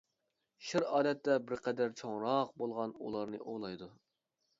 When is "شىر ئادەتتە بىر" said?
0.67-1.61